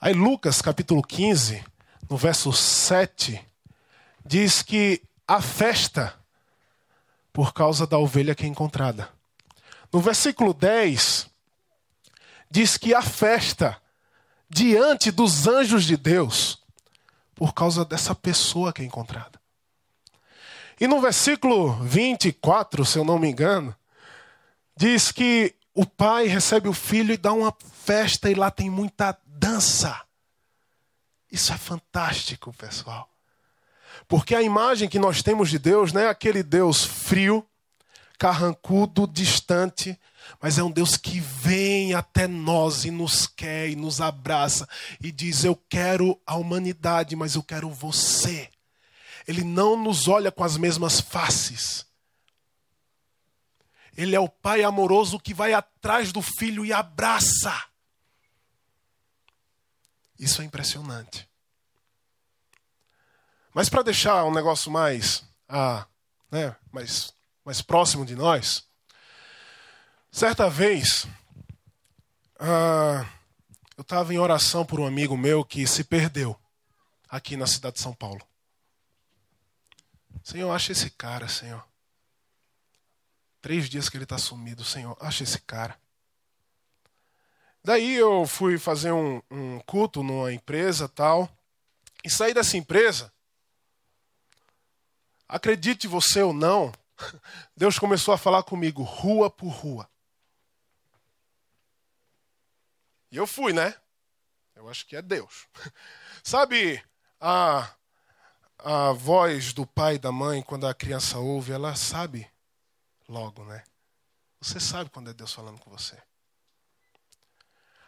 Aí 0.00 0.12
Lucas 0.12 0.62
capítulo 0.62 1.02
15 1.02 1.64
no 2.08 2.16
verso 2.16 2.52
7, 2.52 3.44
diz 4.24 4.62
que 4.62 5.02
a 5.26 5.40
festa 5.40 6.14
por 7.32 7.52
causa 7.52 7.86
da 7.86 7.98
ovelha 7.98 8.34
que 8.34 8.44
é 8.44 8.48
encontrada. 8.48 9.10
No 9.92 10.00
versículo 10.00 10.54
10, 10.54 11.28
diz 12.50 12.76
que 12.76 12.94
a 12.94 13.02
festa 13.02 13.80
diante 14.48 15.10
dos 15.10 15.46
anjos 15.46 15.84
de 15.84 15.96
Deus 15.96 16.62
por 17.36 17.52
causa 17.52 17.84
dessa 17.84 18.14
pessoa 18.14 18.72
que 18.72 18.82
é 18.82 18.84
encontrada. 18.84 19.38
E 20.80 20.88
no 20.88 21.00
versículo 21.00 21.74
24, 21.84 22.84
se 22.84 22.98
eu 22.98 23.04
não 23.04 23.18
me 23.18 23.28
engano, 23.28 23.76
diz 24.76 25.12
que 25.12 25.54
o 25.74 25.86
pai 25.86 26.26
recebe 26.26 26.68
o 26.68 26.72
filho 26.72 27.12
e 27.12 27.18
dá 27.18 27.32
uma 27.32 27.54
festa 27.84 28.30
e 28.30 28.34
lá 28.34 28.50
tem 28.50 28.70
muita 28.70 29.16
dança. 29.26 30.02
Isso 31.30 31.52
é 31.52 31.58
fantástico, 31.58 32.52
pessoal. 32.54 33.08
Porque 34.08 34.34
a 34.34 34.42
imagem 34.42 34.88
que 34.88 34.98
nós 34.98 35.22
temos 35.22 35.50
de 35.50 35.58
Deus 35.58 35.92
não 35.92 36.00
é 36.00 36.08
aquele 36.08 36.42
Deus 36.42 36.84
frio, 36.84 37.46
carrancudo, 38.18 39.06
distante, 39.06 39.98
mas 40.40 40.58
é 40.58 40.62
um 40.62 40.70
Deus 40.70 40.96
que 40.96 41.20
vem 41.20 41.94
até 41.94 42.26
nós 42.26 42.84
e 42.84 42.90
nos 42.90 43.26
quer 43.26 43.68
e 43.68 43.76
nos 43.76 44.00
abraça 44.00 44.68
e 45.00 45.10
diz: 45.10 45.44
Eu 45.44 45.56
quero 45.68 46.20
a 46.26 46.36
humanidade, 46.36 47.16
mas 47.16 47.34
eu 47.34 47.42
quero 47.42 47.70
você. 47.70 48.50
Ele 49.26 49.42
não 49.42 49.76
nos 49.76 50.06
olha 50.06 50.30
com 50.30 50.44
as 50.44 50.56
mesmas 50.56 51.00
faces. 51.00 51.86
Ele 53.96 54.14
é 54.14 54.20
o 54.20 54.28
pai 54.28 54.62
amoroso 54.62 55.18
que 55.18 55.32
vai 55.32 55.54
atrás 55.54 56.12
do 56.12 56.20
filho 56.20 56.64
e 56.64 56.72
abraça. 56.72 57.64
Isso 60.18 60.42
é 60.42 60.44
impressionante. 60.44 61.28
Mas 63.54 63.70
para 63.70 63.82
deixar 63.82 64.22
um 64.24 64.34
negócio 64.34 64.70
mais, 64.70 65.24
ah, 65.48 65.86
né, 66.30 66.54
mais, 66.70 67.14
mais 67.42 67.62
próximo 67.62 68.04
de 68.04 68.14
nós, 68.14 68.65
certa 70.16 70.48
vez 70.48 71.06
ah, 72.40 73.06
eu 73.76 73.82
estava 73.82 74.14
em 74.14 74.18
oração 74.18 74.64
por 74.64 74.80
um 74.80 74.86
amigo 74.86 75.14
meu 75.14 75.44
que 75.44 75.66
se 75.66 75.84
perdeu 75.84 76.34
aqui 77.06 77.36
na 77.36 77.46
cidade 77.46 77.76
de 77.76 77.82
São 77.82 77.92
Paulo. 77.92 78.26
Senhor, 80.24 80.50
acha 80.50 80.72
esse 80.72 80.88
cara, 80.88 81.28
Senhor. 81.28 81.62
Três 83.42 83.68
dias 83.68 83.90
que 83.90 83.98
ele 83.98 84.04
está 84.04 84.16
sumido, 84.16 84.64
Senhor, 84.64 84.96
acha 84.98 85.22
esse 85.22 85.38
cara. 85.42 85.78
Daí 87.62 87.96
eu 87.96 88.26
fui 88.26 88.56
fazer 88.56 88.92
um, 88.92 89.20
um 89.30 89.60
culto 89.66 90.02
numa 90.02 90.32
empresa 90.32 90.88
tal. 90.88 91.28
E 92.02 92.08
saí 92.08 92.32
dessa 92.32 92.56
empresa. 92.56 93.12
Acredite 95.28 95.86
você 95.86 96.22
ou 96.22 96.32
não, 96.32 96.72
Deus 97.54 97.78
começou 97.78 98.14
a 98.14 98.18
falar 98.18 98.44
comigo 98.44 98.82
rua 98.82 99.28
por 99.28 99.50
rua. 99.50 99.86
E 103.10 103.16
eu 103.16 103.26
fui, 103.26 103.52
né? 103.52 103.74
Eu 104.54 104.68
acho 104.68 104.86
que 104.86 104.96
é 104.96 105.02
Deus. 105.02 105.46
Sabe 106.22 106.82
a 107.20 107.76
a 108.58 108.92
voz 108.92 109.52
do 109.52 109.66
pai 109.66 109.96
e 109.96 109.98
da 109.98 110.10
mãe, 110.10 110.42
quando 110.42 110.66
a 110.66 110.74
criança 110.74 111.18
ouve, 111.18 111.52
ela 111.52 111.74
sabe 111.74 112.28
logo, 113.08 113.44
né? 113.44 113.62
Você 114.40 114.58
sabe 114.60 114.90
quando 114.90 115.10
é 115.10 115.14
Deus 115.14 115.32
falando 115.32 115.60
com 115.60 115.70
você. 115.70 115.96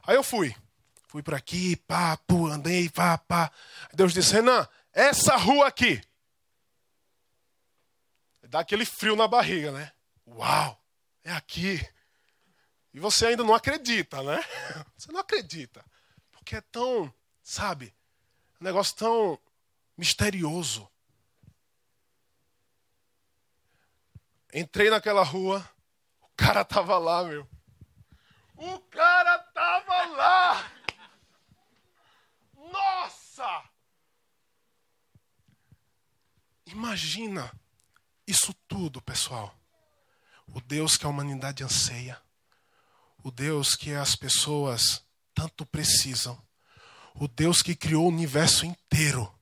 Aí 0.07 0.15
eu 0.15 0.23
fui. 0.23 0.55
Fui 1.09 1.23
por 1.23 1.35
aqui, 1.35 1.77
pá, 1.77 2.17
pô, 2.17 2.47
andei, 2.47 2.89
pá, 2.91 3.17
pá. 3.19 3.51
Deus 3.95 4.13
disse: 4.13 4.33
Renan, 4.33 4.69
essa 4.93 5.37
rua 5.37 5.67
aqui. 5.67 6.03
Dá 8.43 8.61
aquele 8.61 8.87
frio 8.87 9.15
na 9.15 9.29
barriga, 9.29 9.71
né? 9.73 9.93
Uau, 10.27 10.83
é 11.23 11.33
aqui. 11.33 11.87
E 12.99 13.01
você 13.01 13.27
ainda 13.27 13.45
não 13.45 13.55
acredita, 13.55 14.21
né? 14.25 14.45
Você 14.99 15.13
não 15.13 15.21
acredita. 15.21 15.85
Porque 16.33 16.57
é 16.57 16.61
tão, 16.61 17.15
sabe, 17.45 17.95
um 18.61 18.65
negócio 18.65 18.97
tão 18.97 19.39
misterioso. 19.97 20.91
Entrei 24.53 24.91
naquela 24.91 25.23
rua, 25.23 25.65
o 26.21 26.29
cara 26.37 26.65
tava 26.65 26.99
lá, 26.99 27.23
meu. 27.23 27.49
O 28.57 28.81
cara 28.91 29.39
tava 29.55 30.07
lá! 30.17 30.73
Nossa! 32.57 33.71
Imagina 36.67 37.49
isso 38.27 38.53
tudo, 38.67 39.01
pessoal. 39.01 39.55
O 40.49 40.61
Deus 40.61 40.97
que 40.97 41.07
a 41.07 41.09
humanidade 41.09 41.63
anseia, 41.63 42.21
o 43.29 43.31
Deus 43.31 43.75
que 43.75 43.93
as 43.93 44.17
pessoas 44.17 45.05
tanto 45.35 45.67
precisam, 45.67 46.43
o 47.15 47.29
Deus 47.29 47.61
que 47.61 47.77
criou 47.77 48.07
o 48.07 48.09
universo 48.09 48.65
inteiro 48.65 49.33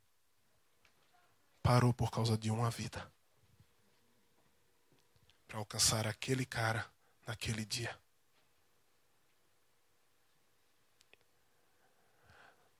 parou 1.63 1.95
por 1.95 2.11
causa 2.11 2.37
de 2.37 2.51
uma 2.51 2.69
vida 2.69 3.11
para 5.47 5.59
alcançar 5.59 6.05
aquele 6.07 6.45
cara 6.45 6.85
naquele 7.27 7.65
dia. 7.65 7.97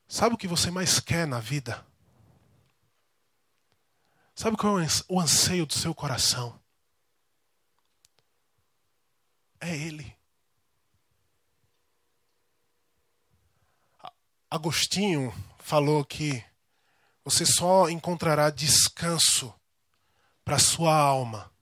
Sabe 0.09 0.35
o 0.35 0.39
que 0.39 0.49
você 0.49 0.73
mais 0.73 0.99
quer 0.99 1.27
na 1.27 1.39
vida? 1.39 1.87
Sabe 4.35 4.57
qual 4.57 4.81
é 4.81 4.87
o 5.09 5.21
anseio 5.21 5.67
do 5.67 5.75
seu 5.75 5.95
coração? 5.95 6.61
É 9.61 9.75
Ele. 9.75 10.16
Agostinho 14.51 15.35
falou 15.59 16.05
que 16.05 16.45
você 17.25 17.45
só 17.45 17.89
encontrará 17.91 18.51
descanso 18.51 19.53
para 20.45 20.59
sua 20.59 20.95
alma 20.95 21.53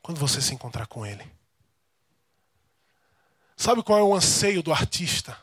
quando 0.00 0.20
você 0.20 0.40
se 0.40 0.54
encontrar 0.54 0.86
com 0.86 1.04
Ele. 1.04 1.28
Sabe 3.56 3.82
qual 3.82 3.98
é 3.98 4.02
o 4.02 4.14
anseio 4.14 4.62
do 4.62 4.72
artista? 4.72 5.36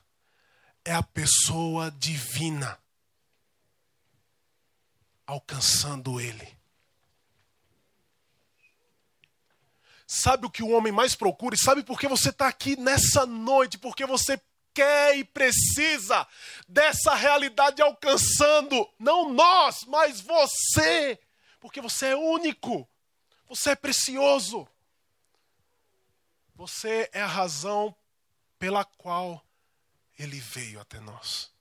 É 0.86 0.94
a 0.94 1.04
pessoa 1.04 1.92
divina 1.92 2.80
alcançando 5.28 6.22
Ele. 6.22 6.56
Sabe 10.08 10.46
o 10.46 10.50
que 10.50 10.64
o 10.64 10.70
homem 10.70 10.94
mais 10.94 11.16
procura? 11.16 11.56
E 11.56 11.60
sabe 11.60 11.84
por 11.84 12.00
que 12.00 12.08
você 12.08 12.30
está 12.30 12.48
aqui 12.48 12.78
nessa 12.78 13.26
noite? 13.26 13.78
Porque 13.78 14.06
você 14.06 14.40
quer 14.76 15.18
e 15.18 15.24
precisa 15.24 16.28
dessa 16.68 17.16
realidade 17.16 17.82
alcançando, 17.82 18.88
não 19.00 19.34
nós, 19.34 19.86
mas 19.86 20.20
você, 20.20 21.18
porque 21.60 21.80
você 21.80 22.08
é 22.08 22.16
único, 22.16 22.88
você 23.48 23.72
é 23.72 23.76
precioso. 23.76 24.68
Você 26.56 27.10
é 27.12 27.22
a 27.22 27.28
razão 27.28 27.96
pela 28.58 28.86
qual 28.86 29.46
ele 30.18 30.40
veio 30.40 30.80
até 30.80 31.00
nós. 31.00 31.52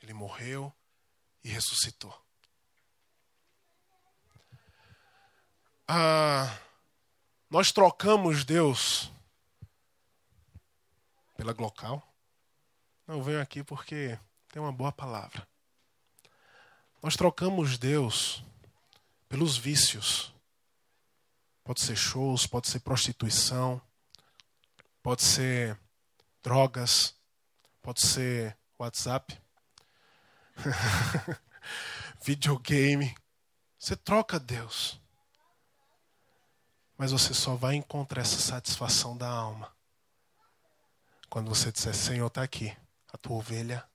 Ele 0.00 0.12
morreu 0.12 0.72
e 1.44 1.48
ressuscitou. 1.48 2.12
Ah, 5.86 6.58
nós 7.48 7.70
trocamos 7.70 8.44
Deus 8.44 9.12
pela 11.36 11.52
Glocal. 11.52 12.11
Eu 13.06 13.20
venho 13.20 13.40
aqui 13.40 13.64
porque 13.64 14.18
tem 14.48 14.62
uma 14.62 14.72
boa 14.72 14.92
palavra. 14.92 15.46
Nós 17.02 17.16
trocamos 17.16 17.76
Deus 17.76 18.44
pelos 19.28 19.56
vícios. 19.56 20.32
Pode 21.64 21.80
ser 21.80 21.96
shows, 21.96 22.46
pode 22.46 22.68
ser 22.68 22.80
prostituição, 22.80 23.82
pode 25.02 25.22
ser 25.22 25.78
drogas, 26.42 27.14
pode 27.80 28.00
ser 28.00 28.56
WhatsApp, 28.78 29.40
videogame. 32.24 33.14
Você 33.78 33.96
troca 33.96 34.38
Deus. 34.38 35.00
Mas 36.96 37.10
você 37.10 37.34
só 37.34 37.56
vai 37.56 37.74
encontrar 37.74 38.22
essa 38.22 38.38
satisfação 38.38 39.16
da 39.16 39.28
alma 39.28 39.74
quando 41.28 41.48
você 41.48 41.72
disser: 41.72 41.94
Senhor, 41.94 42.26
está 42.28 42.42
aqui 42.42 42.76
a 43.12 43.18
tua 43.18 43.36
ovelha. 43.36 43.86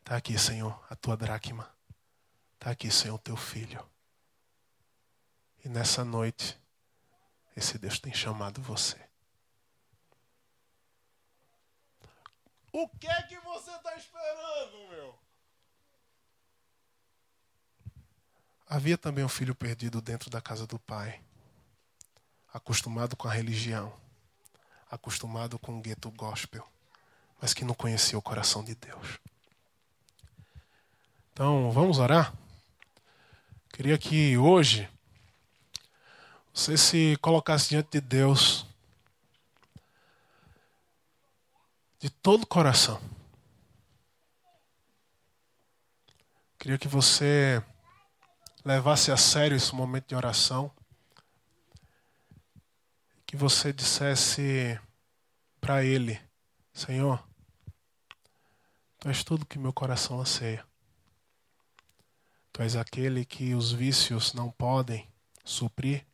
Está 0.00 0.16
aqui, 0.16 0.38
Senhor, 0.38 0.84
a 0.88 0.96
tua 0.96 1.16
dracma. 1.16 1.72
Está 2.54 2.70
aqui, 2.70 2.90
Senhor, 2.90 3.14
o 3.14 3.18
teu 3.18 3.36
filho. 3.36 3.84
E 5.64 5.68
nessa 5.68 6.04
noite, 6.04 6.58
esse 7.56 7.78
Deus 7.78 7.98
tem 7.98 8.12
chamado 8.12 8.60
você. 8.60 9.02
O 12.72 12.88
que 12.88 13.06
é 13.06 13.22
que 13.22 13.38
você 13.38 13.70
está 13.70 13.96
esperando, 13.96 14.88
meu? 14.90 15.18
Havia 18.66 18.98
também 18.98 19.24
um 19.24 19.28
filho 19.28 19.54
perdido 19.54 20.00
dentro 20.02 20.28
da 20.28 20.40
casa 20.40 20.66
do 20.66 20.78
pai, 20.78 21.22
acostumado 22.52 23.14
com 23.16 23.28
a 23.28 23.32
religião, 23.32 23.94
acostumado 24.90 25.58
com 25.58 25.78
o 25.78 25.80
gueto 25.80 26.10
gospel, 26.10 26.68
mas 27.44 27.52
que 27.52 27.62
não 27.62 27.74
conhecia 27.74 28.18
o 28.18 28.22
coração 28.22 28.64
de 28.64 28.74
Deus. 28.74 29.20
Então, 31.30 31.70
vamos 31.72 31.98
orar? 31.98 32.32
Queria 33.68 33.98
que 33.98 34.38
hoje 34.38 34.88
você 36.54 36.74
se 36.78 37.18
colocasse 37.20 37.68
diante 37.68 37.90
de 37.90 38.00
Deus 38.00 38.64
de 41.98 42.08
todo 42.08 42.44
o 42.44 42.46
coração. 42.46 42.98
Queria 46.58 46.78
que 46.78 46.88
você 46.88 47.62
levasse 48.64 49.12
a 49.12 49.18
sério 49.18 49.54
esse 49.54 49.74
momento 49.74 50.08
de 50.08 50.14
oração. 50.14 50.72
Que 53.26 53.36
você 53.36 53.70
dissesse 53.70 54.80
para 55.60 55.84
Ele: 55.84 56.18
Senhor, 56.72 57.22
Tu 59.04 59.10
és 59.10 59.22
tudo 59.22 59.44
que 59.44 59.58
meu 59.58 59.70
coração 59.70 60.18
anseia. 60.18 60.66
Tu 62.50 62.62
és 62.62 62.74
aquele 62.74 63.22
que 63.22 63.54
os 63.54 63.70
vícios 63.70 64.32
não 64.32 64.50
podem 64.50 65.06
suprir. 65.44 66.06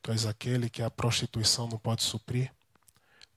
Tu 0.00 0.12
és 0.12 0.24
aquele 0.24 0.70
que 0.70 0.84
a 0.84 0.88
prostituição 0.88 1.66
não 1.66 1.80
pode 1.80 2.04
suprir. 2.04 2.54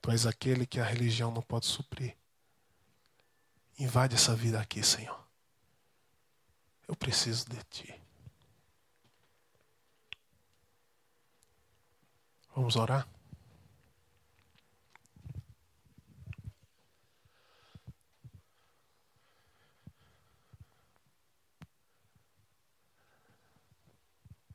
Tu 0.00 0.08
és 0.12 0.24
aquele 0.24 0.64
que 0.66 0.78
a 0.78 0.84
religião 0.84 1.32
não 1.32 1.42
pode 1.42 1.66
suprir. 1.66 2.16
Invade 3.76 4.14
essa 4.14 4.36
vida 4.36 4.60
aqui, 4.60 4.84
Senhor. 4.84 5.20
Eu 6.86 6.94
preciso 6.94 7.46
de 7.50 7.60
Ti. 7.64 8.00
Vamos 12.54 12.76
orar? 12.76 13.13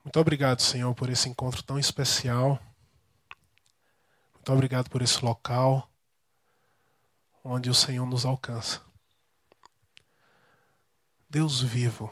Muito 0.10 0.22
obrigado, 0.22 0.60
Senhor, 0.64 0.92
por 0.96 1.08
esse 1.08 1.30
encontro 1.30 1.62
tão 1.62 1.78
especial. 1.78 2.60
Muito 4.34 4.52
obrigado 4.52 4.90
por 4.90 5.04
esse 5.04 5.24
local 5.24 5.88
onde 7.44 7.70
o 7.70 7.76
Senhor 7.76 8.08
nos 8.08 8.26
alcança. 8.26 8.82
Deus 11.30 11.62
vivo. 11.62 12.12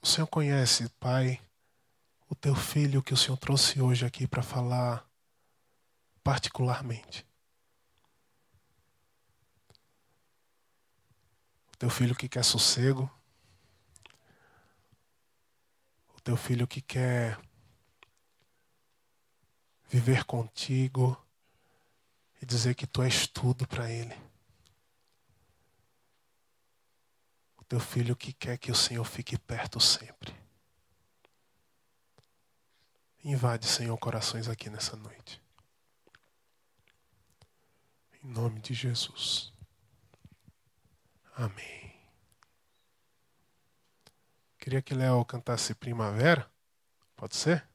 O 0.00 0.06
Senhor 0.06 0.28
conhece, 0.28 0.88
Pai, 1.00 1.40
o 2.28 2.34
teu 2.36 2.54
filho 2.54 3.02
que 3.02 3.12
o 3.12 3.16
Senhor 3.16 3.36
trouxe 3.36 3.82
hoje 3.82 4.06
aqui 4.06 4.24
para 4.24 4.44
falar 4.44 5.04
particularmente. 6.22 7.26
O 11.72 11.76
teu 11.76 11.90
filho 11.90 12.14
que 12.14 12.28
quer 12.28 12.44
sossego 12.44 13.10
teu 16.24 16.38
filho 16.38 16.66
que 16.66 16.80
quer 16.80 17.38
viver 19.90 20.24
contigo 20.24 21.22
e 22.40 22.46
dizer 22.46 22.74
que 22.74 22.86
tu 22.86 23.02
és 23.02 23.26
tudo 23.26 23.68
para 23.68 23.90
ele. 23.90 24.16
O 27.58 27.64
teu 27.64 27.78
filho 27.78 28.16
que 28.16 28.32
quer 28.32 28.56
que 28.56 28.72
o 28.72 28.74
Senhor 28.74 29.04
fique 29.04 29.38
perto 29.38 29.78
sempre. 29.78 30.34
Invade, 33.22 33.66
Senhor, 33.66 33.96
corações 33.98 34.48
aqui 34.48 34.70
nessa 34.70 34.96
noite. 34.96 35.40
Em 38.22 38.28
nome 38.28 38.60
de 38.60 38.72
Jesus. 38.72 39.52
Amém. 41.36 41.83
Queria 44.64 44.80
que 44.80 44.94
Léo 44.94 45.22
cantasse 45.26 45.74
Primavera. 45.74 46.50
Pode 47.14 47.36
ser? 47.36 47.68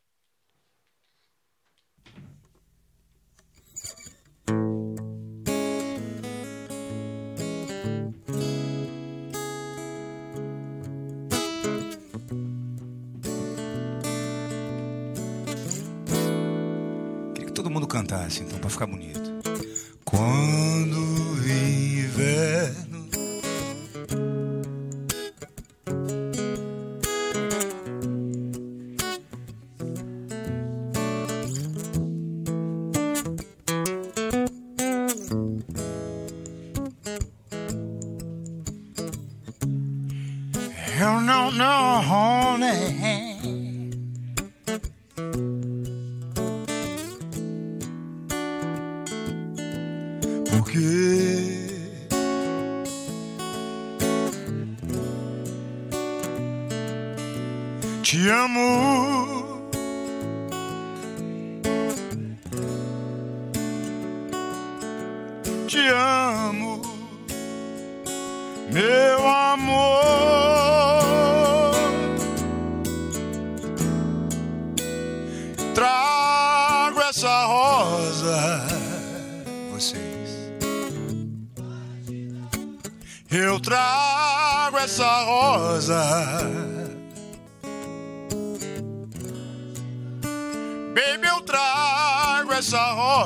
Queria 17.35 17.45
que 17.45 17.53
todo 17.53 17.69
mundo 17.69 17.87
cantasse, 17.87 18.41
então, 18.41 18.57
para 18.57 18.69
ficar 18.71 18.87
bonito. 18.87 19.29
Quando 20.03 20.68
amo. 58.39 59.59
Te 65.67 65.87
amo, 65.89 66.81
meu 68.71 69.27
amor. 69.27 69.79
Trago 75.73 77.01
essa 77.01 77.45
rosa. 77.45 78.67
Vocês. 79.71 80.29
Eu 83.31 83.59
trago 83.59 84.77
essa 84.77 85.23
rosa 85.23 86.58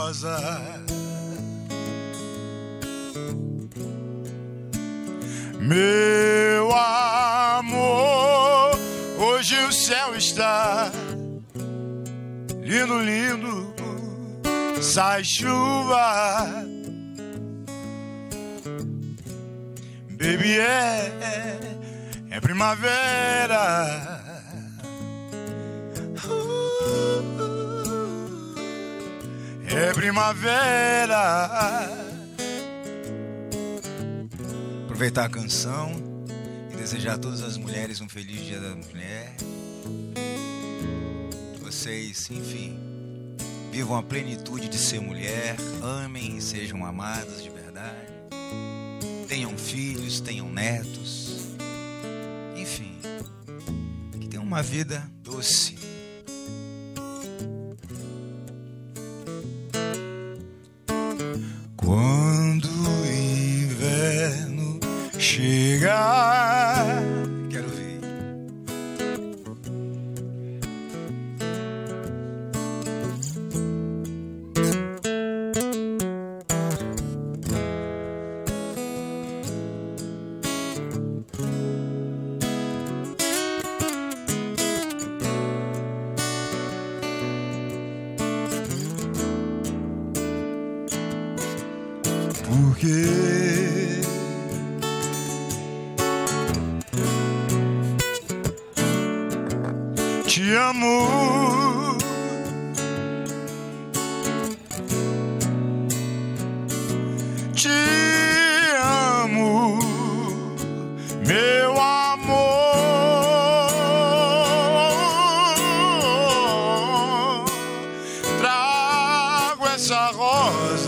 rosa. 0.03 0.37
Meu 5.59 6.71
amor, 6.75 7.91
hoje 9.17 9.55
o 9.65 9.71
céu 9.71 10.15
está 10.15 10.91
lindo, 12.61 12.99
lindo, 12.99 13.73
sai 14.81 15.23
chuva. 15.23 16.65
Baby, 20.11 20.59
é, 20.59 21.11
é, 21.21 22.37
é 22.37 22.41
primavera. 22.41 24.12
Aproveitar 35.03 35.25
a 35.25 35.29
canção 35.29 35.91
e 36.71 36.75
desejar 36.75 37.13
a 37.13 37.17
todas 37.17 37.41
as 37.41 37.57
mulheres 37.57 38.01
um 38.01 38.09
feliz 38.09 38.45
Dia 38.45 38.59
da 38.59 38.75
Mulher. 38.75 39.33
Que 41.53 41.63
vocês, 41.63 42.29
enfim, 42.29 42.77
vivam 43.71 43.97
a 43.97 44.03
plenitude 44.03 44.67
de 44.67 44.77
ser 44.77 44.99
mulher, 44.99 45.55
amem 45.81 46.37
e 46.37 46.41
sejam 46.41 46.85
amadas 46.85 47.41
de 47.41 47.49
verdade. 47.49 48.11
Tenham 49.29 49.57
filhos, 49.57 50.19
tenham 50.19 50.49
netos. 50.49 51.55
Enfim, 52.57 52.97
que 54.19 54.27
tenham 54.27 54.43
uma 54.43 54.61
vida 54.61 55.09
doce. 55.21 55.82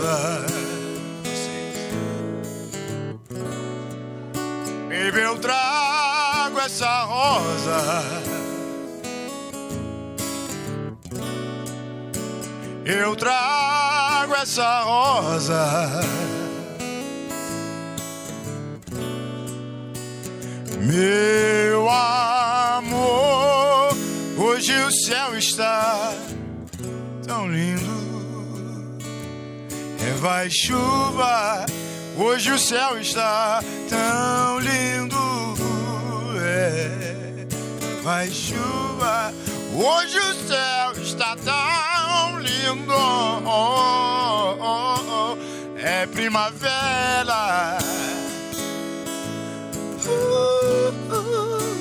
Rosa. 0.06 0.46
Baby, 4.88 5.20
eu 5.20 5.38
trago 5.38 6.58
essa 6.60 7.04
rosa. 7.04 8.04
Eu 12.84 13.16
trago 13.16 14.34
essa 14.34 14.82
rosa. 14.82 16.00
Meu 20.78 21.88
amor, 21.90 22.86
hoje 24.38 24.72
o 24.72 24.90
céu 24.92 25.36
está 25.36 26.14
tão 27.26 27.48
lindo. 27.48 27.85
Vai 30.18 30.48
chuva, 30.50 31.66
hoje 32.16 32.50
o 32.50 32.58
céu 32.58 32.98
está 32.98 33.62
tão 33.88 34.58
lindo. 34.60 35.16
É 36.40 37.06
vai 38.02 38.30
chuva, 38.30 39.32
hoje 39.74 40.18
o 40.18 40.34
céu 40.46 40.92
está 41.02 41.36
tão 41.36 42.40
lindo. 42.40 42.94
Oh, 43.44 44.56
oh, 44.58 44.96
oh, 45.08 45.36
É 45.78 46.06
primavera. 46.06 47.76
Uh, 50.06 50.94
uh. 51.12 51.76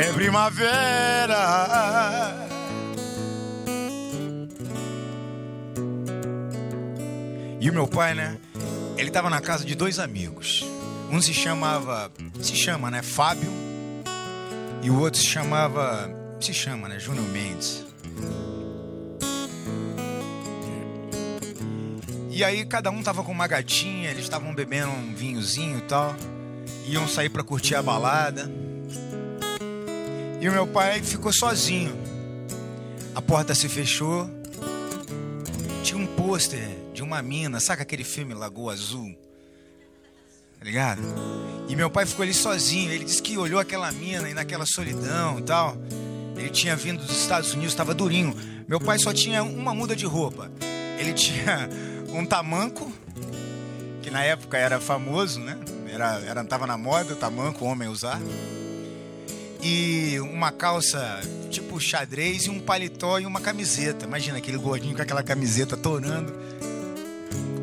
É 0.00 0.12
primavera. 0.12 1.40
Meu 7.72 7.86
pai, 7.86 8.14
né? 8.14 8.36
Ele 8.96 9.10
tava 9.10 9.30
na 9.30 9.40
casa 9.40 9.64
de 9.64 9.74
dois 9.74 9.98
amigos. 9.98 10.64
Um 11.08 11.20
se 11.22 11.32
chamava, 11.32 12.10
se 12.40 12.54
chama, 12.56 12.90
né, 12.90 13.00
Fábio, 13.00 13.50
e 14.82 14.90
o 14.90 14.98
outro 14.98 15.20
se 15.20 15.26
chamava, 15.26 16.10
se 16.40 16.52
chama, 16.52 16.88
né, 16.88 16.98
Júnior 16.98 17.26
Mendes. 17.28 17.84
E 22.28 22.44
aí 22.44 22.64
cada 22.64 22.90
um 22.90 23.02
tava 23.02 23.22
com 23.22 23.32
uma 23.32 23.46
gatinha, 23.46 24.10
eles 24.10 24.24
estavam 24.24 24.54
bebendo 24.54 24.90
um 24.90 25.14
vinhozinho 25.14 25.78
e 25.78 25.82
tal, 25.82 26.14
iam 26.86 27.06
sair 27.06 27.28
pra 27.28 27.42
curtir 27.42 27.74
a 27.76 27.82
balada. 27.82 28.50
E 30.40 30.48
o 30.48 30.52
meu 30.52 30.66
pai 30.66 31.02
ficou 31.02 31.32
sozinho. 31.32 31.96
A 33.14 33.22
porta 33.22 33.54
se 33.54 33.68
fechou. 33.68 34.28
Tinha 35.82 35.98
um 35.98 36.06
pôster 36.06 36.79
de 37.00 37.04
uma 37.04 37.22
mina, 37.22 37.58
saca 37.60 37.82
aquele 37.82 38.04
filme 38.04 38.34
Lagoa 38.34 38.74
Azul? 38.74 39.16
Tá 40.58 40.64
ligado? 40.66 41.00
E 41.66 41.74
meu 41.74 41.88
pai 41.88 42.04
ficou 42.04 42.22
ali 42.22 42.34
sozinho. 42.34 42.92
Ele 42.92 43.06
disse 43.06 43.22
que 43.22 43.38
olhou 43.38 43.58
aquela 43.58 43.90
mina 43.90 44.28
e 44.28 44.34
naquela 44.34 44.66
solidão 44.66 45.38
e 45.38 45.42
tal. 45.42 45.78
Ele 46.36 46.50
tinha 46.50 46.76
vindo 46.76 47.02
dos 47.02 47.22
Estados 47.22 47.54
Unidos, 47.54 47.72
estava 47.72 47.94
durinho. 47.94 48.36
Meu 48.68 48.78
pai 48.78 48.98
só 48.98 49.14
tinha 49.14 49.42
uma 49.42 49.74
muda 49.74 49.96
de 49.96 50.04
roupa. 50.04 50.50
Ele 50.98 51.14
tinha 51.16 51.70
um 52.12 52.26
tamanco, 52.26 52.92
que 54.02 54.10
na 54.10 54.22
época 54.22 54.58
era 54.58 54.78
famoso, 54.78 55.40
né? 55.40 55.56
Era, 55.90 56.20
era, 56.20 56.44
tava 56.44 56.66
na 56.66 56.76
moda, 56.76 57.16
tamanco, 57.16 57.64
homem 57.64 57.88
usar. 57.88 58.20
E 59.62 60.20
uma 60.20 60.52
calça 60.52 61.18
tipo 61.50 61.80
xadrez 61.80 62.44
e 62.44 62.50
um 62.50 62.60
paletó 62.60 63.18
e 63.18 63.24
uma 63.24 63.40
camiseta. 63.40 64.04
Imagina 64.04 64.36
aquele 64.36 64.58
gordinho 64.58 64.94
com 64.94 65.00
aquela 65.00 65.22
camiseta 65.22 65.78
torando. 65.78 66.50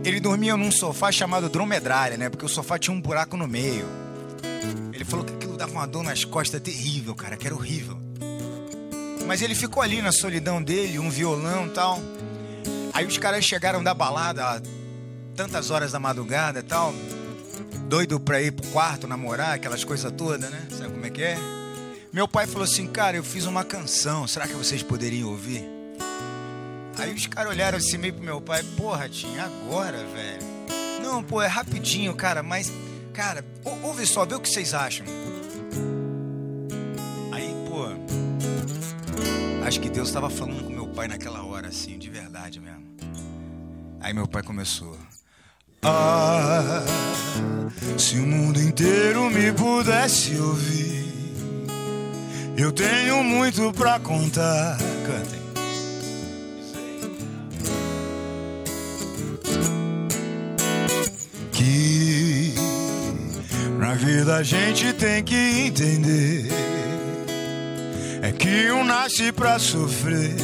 Ele 0.08 0.22
dormia 0.22 0.56
num 0.56 0.72
sofá 0.72 1.12
chamado 1.12 1.50
dromedária, 1.50 2.16
né? 2.16 2.30
Porque 2.30 2.46
o 2.46 2.48
sofá 2.48 2.80
tinha 2.80 2.96
um 2.96 3.02
buraco 3.02 3.36
no 3.36 3.46
meio. 3.46 3.86
Ele 4.94 5.04
falou 5.04 5.26
que 5.26 5.34
aquilo 5.34 5.58
dava 5.58 5.74
uma 5.74 5.86
dor 5.86 6.02
nas 6.02 6.24
costas 6.24 6.62
terrível, 6.62 7.14
cara, 7.14 7.36
que 7.36 7.46
era 7.46 7.54
horrível. 7.54 7.98
Mas 9.26 9.42
ele 9.42 9.54
ficou 9.54 9.84
ali 9.84 10.02
na 10.02 10.14
solidão 10.14 10.64
dele, 10.64 10.98
um 10.98 11.10
violão 11.10 11.68
e 11.68 11.72
tal. 11.72 12.00
Aí 12.94 13.06
os 13.06 13.18
caras 13.18 13.44
chegaram 13.44 13.84
da 13.84 13.94
balada 13.94 14.64
tantas 15.36 15.72
horas 15.72 15.92
da 15.92 16.00
madrugada 16.00 16.60
e 16.60 16.64
tal. 16.64 16.94
Doido 17.90 18.18
pra 18.18 18.42
ir 18.42 18.54
pro 18.54 18.66
quarto 18.70 19.10
namorar, 19.10 19.56
aquelas 19.56 19.84
coisas 19.84 20.10
todas, 20.14 20.50
né? 20.50 20.68
Sabe 20.72 20.94
como 20.94 21.06
é 21.06 21.10
que 21.10 21.22
é? 21.22 21.38
Meu 22.14 22.30
pai 22.30 22.48
falou 22.48 22.64
assim, 22.64 22.88
cara, 22.88 23.18
eu 23.18 23.24
fiz 23.26 23.46
uma 23.46 23.66
canção, 23.66 24.26
será 24.26 24.48
que 24.48 24.54
vocês 24.54 24.82
poderiam 24.82 25.30
ouvir? 25.30 25.77
Aí 26.98 27.14
os 27.14 27.28
caras 27.28 27.52
olharam 27.52 27.78
assim 27.78 27.98
meio 27.98 28.14
pro 28.14 28.24
meu 28.24 28.42
pai, 28.42 28.64
porra, 28.76 29.08
tinha 29.08 29.44
agora, 29.44 29.98
velho. 29.98 30.42
Não, 31.02 31.24
pô, 31.24 31.42
é 31.42 31.48
rapidinho, 31.48 32.14
cara, 32.16 32.42
mas, 32.42 32.72
cara, 33.14 33.46
ouve 33.84 34.06
só, 34.06 34.26
vê 34.26 34.34
o 34.36 34.40
que 34.40 34.50
vocês 34.50 34.74
acham. 34.74 35.06
Aí, 37.32 37.54
pô, 37.68 37.86
acho 39.66 39.80
que 39.80 39.90
Deus 39.90 40.08
estava 40.08 40.30
falando 40.30 40.64
com 40.64 40.72
meu 40.72 40.88
pai 40.88 41.08
naquela 41.08 41.44
hora, 41.44 41.68
assim, 41.68 42.00
de 42.00 42.10
verdade 42.10 42.60
mesmo. 42.60 42.84
Aí 44.00 44.14
meu 44.14 44.28
pai 44.28 44.42
começou. 44.42 44.98
Ah, 45.84 46.84
se 47.98 48.18
o 48.18 48.26
mundo 48.26 48.60
inteiro 48.60 49.30
me 49.30 49.52
pudesse 49.54 50.36
ouvir, 50.36 51.06
eu 52.58 52.72
tenho 52.72 53.24
muito 53.24 53.72
pra 53.74 54.00
contar. 54.00 54.78
Na 63.80 63.94
vida 63.94 64.36
a 64.36 64.44
gente 64.44 64.92
tem 64.94 65.24
que 65.24 65.36
entender 65.36 66.48
é 68.22 68.32
que 68.32 68.72
um 68.72 68.84
nasce 68.84 69.32
pra 69.32 69.58
sofrer 69.60 70.36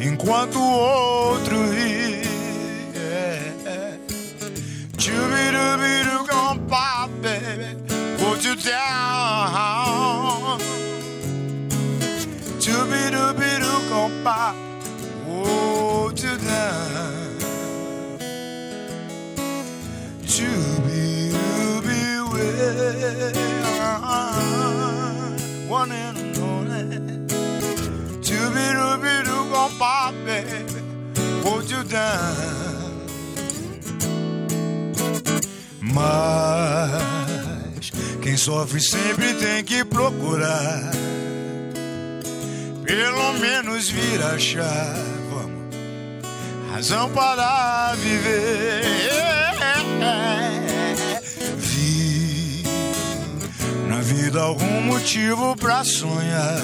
enquanto 0.00 0.58
o 0.58 0.70
outro 0.70 1.56
ri. 1.70 2.20
Chubidubidu 4.98 6.26
gon 6.28 6.58
pop, 6.68 7.10
baby, 7.22 7.76
put 8.18 8.44
you 8.44 8.54
down. 8.56 10.58
Chubidubidu 12.60 13.88
gon 13.88 14.10
pop, 14.22 14.54
one 25.70 25.92
in 25.92 26.14
the 26.14 26.40
morning. 26.40 27.26
Chubidubidu 28.20 29.50
gon 29.52 29.70
pop, 29.78 30.14
baby, 30.26 30.80
put 31.42 31.70
you 31.70 31.82
down. 31.84 32.60
Mas 35.80 36.90
quem 38.22 38.36
sofre 38.36 38.80
sempre 38.80 39.34
tem 39.34 39.64
que 39.64 39.84
procurar. 39.84 40.90
Pelo 42.84 43.32
menos 43.34 43.88
vir 43.88 44.20
achar, 44.22 44.96
vamos, 45.30 45.74
razão 46.72 47.08
para 47.10 47.94
viver. 47.96 48.49
Algum 54.50 54.80
motivo 54.82 55.54
pra 55.56 55.84
sonhar. 55.84 56.60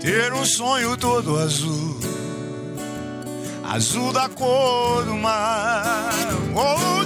Ter 0.00 0.32
um 0.32 0.44
sonho 0.44 0.96
todo 0.96 1.36
azul, 1.36 1.98
azul 3.64 4.12
da 4.12 4.28
cor 4.28 5.04
do 5.04 5.14
mar. 5.14 6.12
Oh. 6.54 7.05